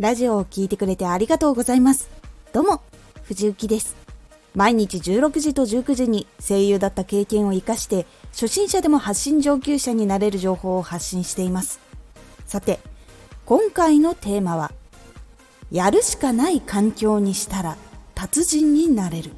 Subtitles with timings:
[0.00, 2.08] ラジオを聴いてくれてありがとうございます。
[2.54, 2.80] どうも、
[3.24, 3.94] 藤幸です。
[4.54, 11.80] 毎日16時と19時に声優だった経験を活かして、初心者でも発信上級者になれる情報を発信しています。
[12.46, 12.80] さて、
[13.44, 14.72] 今回のテーマは、
[15.70, 17.76] やるしかない環境にしたら
[18.14, 19.32] 達人になれる。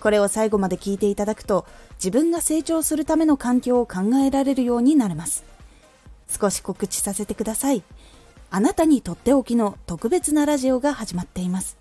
[0.00, 1.66] これを最後まで聞いていただくと、
[1.96, 5.44] 自分が成長するための環境を考えられるようになれます。
[6.26, 7.82] 少し告知させてください。
[8.56, 11.76] あなたにとっておきの特別なラジオが始まっています。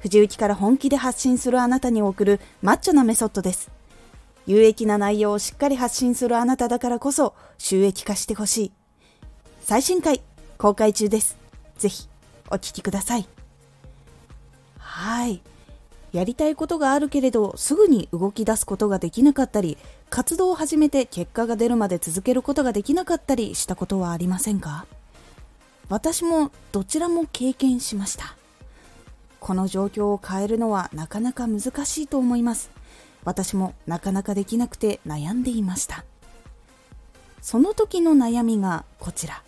[0.00, 3.70] 藤雪から本気で発信するあなたに送るマッチョなメソッドです。
[4.44, 8.72] 有益な内容をしっかり発信するあなただからこそ収益化してほしい。
[9.60, 10.22] 最新回
[10.58, 11.38] 公開中です。
[11.78, 12.08] ぜひ
[12.50, 13.28] お聴きください。
[14.78, 15.40] はい。
[16.10, 19.78] やりたいことがあるけれどすぐに動き出すことができなかったり
[20.10, 24.84] 活動を始めて結果が出るまで続けることができなかったりしたことはありませんか？
[25.88, 28.36] 私もどちらも経験しました。
[29.40, 32.70] この状況を変えるのはなかなか難しいと思います。
[33.24, 36.04] 私もなかなかできなくて悩んでいました。
[37.40, 39.42] その時の悩みがこちら。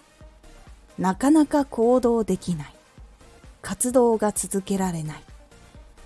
[0.99, 2.75] なかなか行動できない。
[3.63, 5.23] 活動が続けられない。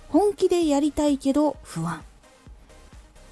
[0.09, 2.03] 本気でやりたいけど不安。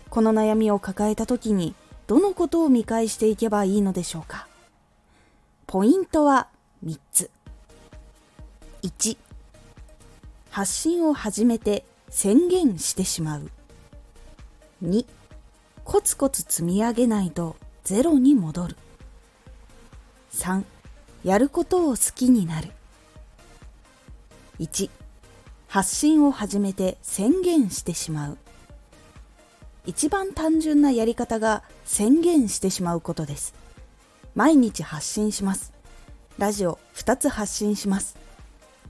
[0.09, 1.75] この悩みを抱えた時に
[2.07, 4.47] どのことを見返していけばいいのでしょうか。
[5.67, 6.47] ポイントは
[6.85, 7.31] 3つ。
[8.83, 9.17] 1
[10.51, 13.49] 発信を始めて宣言してしまう。
[14.83, 15.05] 2
[15.83, 18.77] コツコツ積み上げないとゼロに戻る。
[20.33, 20.63] 3
[21.23, 22.69] やることを好きになる。
[24.59, 24.89] 1
[25.67, 28.37] 発信を始めて宣言してしまう。
[29.85, 33.53] 一番単純なやり方が宣言してしまうことです。
[34.35, 35.76] 毎日発信します。
[36.37, 38.15] ラジオ2つ発信します。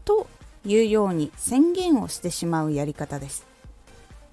[0.03, 0.27] と
[0.65, 3.45] いうように宣言をしてしまうやり方です。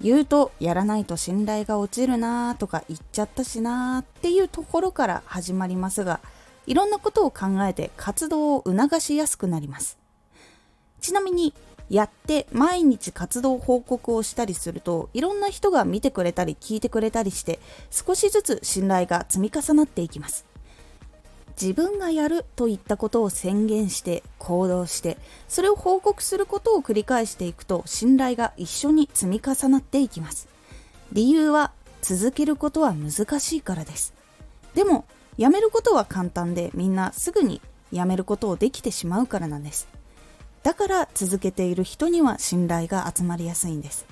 [0.01, 6.19] 言うとやらないと信頼が落ちるなとか言っちゃったしなっていうところから始まりますが
[6.67, 9.97] いろんなことを考えて活動を促しやすくなります。
[11.01, 11.55] ちなみに
[11.89, 17.61] やって毎日活動報告をしたりするといろんな人が見てくれたり聞いてくれたりして
[17.93, 20.54] 少しずつ信頼が積み重なっていきます。
[21.61, 25.17] 自分がやるといったことを宣言して行動して
[25.49, 30.49] それを報告することを繰り返していくと信頼が一緒に積み重なっていきます。
[31.13, 31.73] 理由は
[32.03, 34.15] 続けることは難しいからです。
[34.75, 35.05] でも
[35.37, 37.61] やめることは簡単でみんなすぐに
[37.93, 39.89] やめることをできてしまうからなんです。
[40.63, 44.07] だから続けている人には信頼が集まりやすいんです。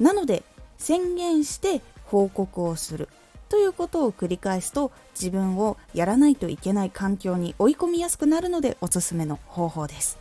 [0.00, 0.42] なので
[0.78, 3.08] 宣言して報告をする。
[3.54, 10.18] ということを繰り返すと自分をやらないといけない環境に追い込みやすくなるのでおすすめの方法です。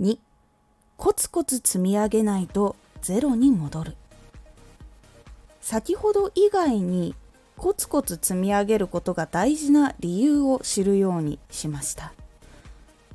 [0.00, 0.16] 2
[0.96, 3.96] コツコツ積み上げないとゼロに戻る。
[5.60, 7.16] 先ほど以外に
[7.56, 12.12] コツコツ積み上げることが大事な理由を知るようにしました。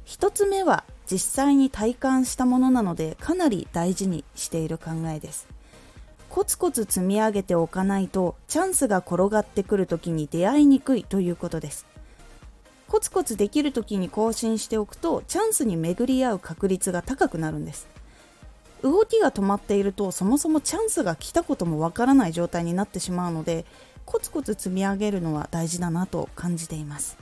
[0.06, 5.47] 1つ目は実際に体感したものなのでかなり大事にしている考えです。
[6.31, 11.85] コツコツ積み上げておかないとチャンスが転がってくる時に出会いにくいということです。
[12.87, 17.85] コツコツできる時に更新しておくとチャンスに巡り合う確率が高くなるんです。
[18.81, 23.65] 動きが止まっているとそもそもチャンスが来たこともわからない状態になってしまうので
[24.05, 27.17] コツコツ積み上げるのは大事だなと感じています。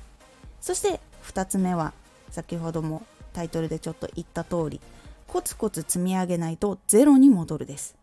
[0.62, 1.94] そして2つ目は
[2.30, 3.02] 先ほども
[3.34, 4.80] タイトルでちょっと言った通り
[5.26, 7.99] コツコツ積み上げないとゼロに戻るです。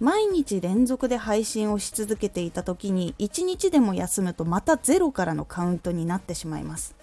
[0.00, 6.94] 毎日連続で配信をし続けていた時に1日でも休むとまたゼロからのカウントになってしまいます。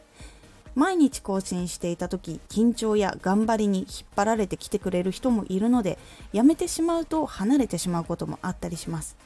[0.75, 5.97] 毎日更新していた時緊張や頑張りに引っ張られてきてくれる人もいるので
[6.33, 9.17] やめてしまうと離れてしまうこともあったりします。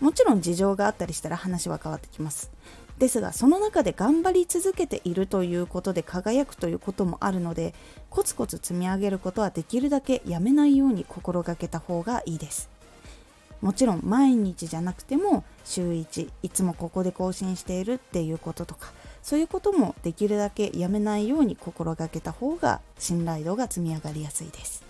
[0.00, 2.52] もちろん事情があったりしたら話は変わってきます。
[2.98, 7.74] ですがその中で頑張り続けているということで輝くということもあるので
[8.10, 12.77] コツコツ積み上げることはできるだけやめないように心がけた方がいいです。
[13.60, 24.84] もちろん毎日じゃなくても週1いつもここで更新しているっていうこととかそういうこともできるだけやめないように心がけた方が信頼度が積み上がりやすいです。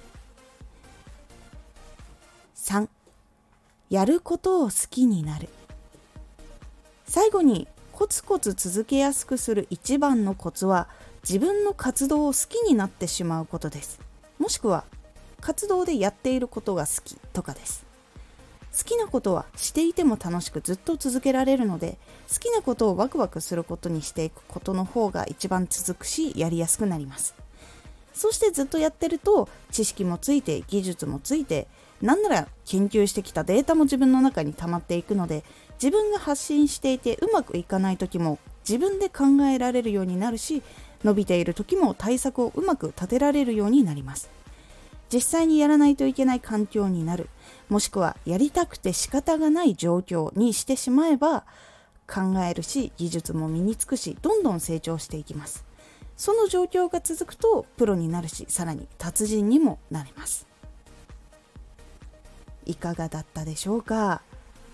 [2.56, 2.88] 3
[3.90, 5.48] やることを好きになる。
[7.06, 10.88] 最後にコツコツ続けやすくする一番のコツは
[11.28, 13.98] 自分の活動を好きになってしまうことです。
[14.38, 14.84] もしくは
[15.40, 17.87] 活動でやっていることが好きとかです。
[18.76, 21.98] 好きなことはしていても楽しくずっと続けられるので
[22.32, 27.34] 好きなことをワクワクすることにしていくことの方が一番続くしやりやすくなります。
[28.14, 31.68] そしてずっとやってると知識もついて技術もついて
[32.02, 35.44] なんなら研究してきたデータも自分の中に溜まっていくので
[35.80, 38.38] 自分が発信していてうまくいかない時も
[38.68, 40.62] 自分で考えられるようになるし
[41.04, 44.28] 伸びている時も対策をうまく立てられるようになります。
[45.12, 47.28] 実際にやらないといけない環境になる。
[47.68, 51.44] もしくはやりたくて仕方がない状況にしてしまえば
[52.06, 55.64] 考えるし技術も身につくしどんどん成長していきます。
[56.16, 60.46] その状況が続くとプロになるしさらに達人にもなれます。
[62.66, 64.22] いかがだったでしょうか？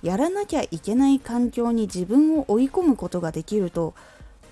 [0.02, 3.94] やらなきゃいけない環境に自分を追い込むことができると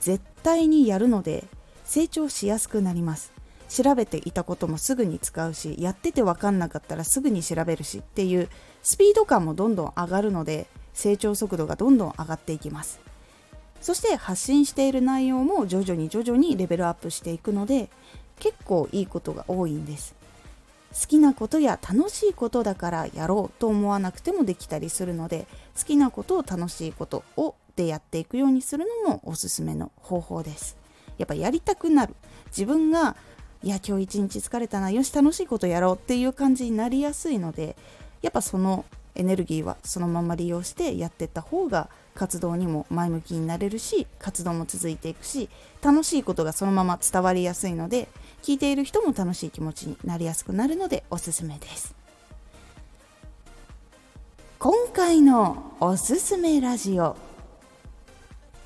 [0.00, 1.44] 絶対にやるので
[1.85, 3.31] 成長しやすくなります。
[3.72, 8.50] 調べていたこともすぐに使うしやってて分かんなかったらすぐに調べるしっていう
[8.82, 13.00] スピード感もどんどん上がるので成長速度がどんどん上がっていきます。
[13.80, 17.88] そして発信している内容も徐々に徐々にレベルアップしていくので
[18.38, 20.14] 結構いいことが多いんです。
[20.92, 25.46] 好きなことや楽しいことだからやろうと思わなくてもできたりするので
[25.76, 30.76] 好きなことを楽しいことをでやっていくようにするのもおすすめの方法です。
[31.16, 32.14] やっぱやりたくなる。
[32.48, 33.16] 自分が
[33.62, 37.76] いや今日一日疲れたなよし楽しいことやろうっていう感じになりやすいので
[38.20, 45.49] やっぱそのエネルギーはそのまま利用してやってった方が活動にも前向きになれるし活動も続いていくし
[45.82, 48.09] 楽しいことがそのまま伝わりやすいので
[48.43, 51.94] 聞いている人も楽しい気持ちになりやすくなるのでおすすめです。
[54.59, 57.17] 今回のおすすめラジオ。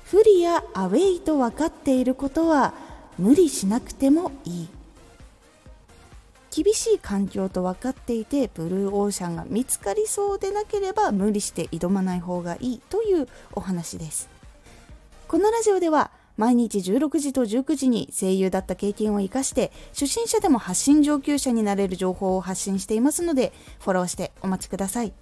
[0.05, 2.73] 不利やアウェイと分かっていることは
[3.17, 4.76] 無理しなくてもいい。
[6.57, 14.27] 厳しい環境と分かっていてブルーオーシャンが見つかりそうでなければ無理して挑まない方がいいというお話です。
[15.27, 25.13] このラジオでは毎日16時と19時に声優だった経験を生かして初心者でも発信上級者になれる情報を発信していますのでフォローしてお待ちください。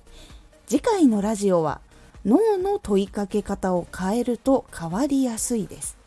[0.67, 1.81] 次回のラジオは
[2.25, 6.04] 脳の問いかけ方を変えると変わりやすいです。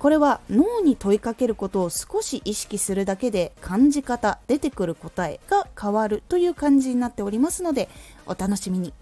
[0.00, 7.90] これは脳に問いかけることを少し意識するだけで感じ方出てくる答えが変わるという感じになっておりますので
[8.24, 8.94] お楽しみに。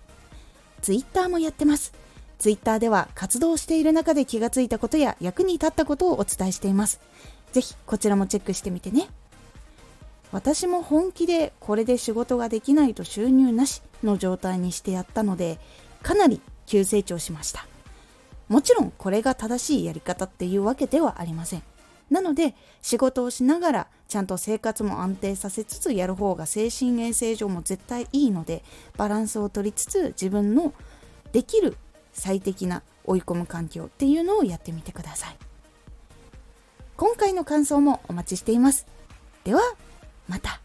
[0.82, 1.92] Twitter もやってます。
[2.40, 7.00] Twitter では活動している中で気がついたことや役に立ったことをお伝えしています。
[7.52, 9.08] ぜひこちらもチェックしてみてね。
[10.32, 15.60] 私も本気でこれで仕事ができないと収入なしの状態にしてやったので
[16.02, 17.68] かなり急成長しました。
[18.48, 21.62] もちろんこれが正しいやり方っていうわけではありません。
[22.10, 28.64] なので仕事をしながらちゃんと生活も安定させつつやる方が精神衛生上も絶対いいので
[28.96, 30.72] バランスを取りつつ自分の
[31.32, 31.76] できる
[32.14, 35.36] 最適な追い込む環境っていうのをやってみてください。
[36.96, 38.86] 今回の感想もお待ちしています。
[39.44, 39.60] では
[40.26, 40.60] また。